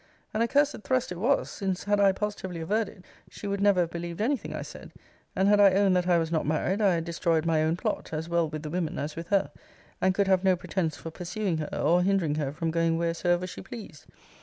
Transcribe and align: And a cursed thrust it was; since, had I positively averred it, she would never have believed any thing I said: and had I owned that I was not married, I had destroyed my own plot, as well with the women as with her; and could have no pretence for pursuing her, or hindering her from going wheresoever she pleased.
And 0.33 0.41
a 0.41 0.47
cursed 0.47 0.81
thrust 0.83 1.11
it 1.11 1.19
was; 1.19 1.47
since, 1.51 1.83
had 1.83 1.99
I 1.99 2.11
positively 2.11 2.59
averred 2.59 2.89
it, 2.89 3.05
she 3.29 3.45
would 3.45 3.61
never 3.61 3.81
have 3.81 3.91
believed 3.91 4.19
any 4.19 4.35
thing 4.35 4.51
I 4.55 4.63
said: 4.63 4.91
and 5.35 5.47
had 5.47 5.59
I 5.59 5.73
owned 5.73 5.95
that 5.95 6.07
I 6.07 6.17
was 6.17 6.31
not 6.31 6.47
married, 6.47 6.81
I 6.81 6.95
had 6.95 7.05
destroyed 7.05 7.45
my 7.45 7.61
own 7.61 7.77
plot, 7.77 8.09
as 8.11 8.27
well 8.27 8.49
with 8.49 8.63
the 8.63 8.71
women 8.71 8.97
as 8.97 9.15
with 9.15 9.27
her; 9.27 9.51
and 10.01 10.15
could 10.15 10.27
have 10.27 10.43
no 10.43 10.55
pretence 10.55 10.97
for 10.97 11.11
pursuing 11.11 11.59
her, 11.59 11.69
or 11.75 12.01
hindering 12.01 12.33
her 12.33 12.51
from 12.51 12.71
going 12.71 12.97
wheresoever 12.97 13.45
she 13.45 13.61
pleased. 13.61 14.07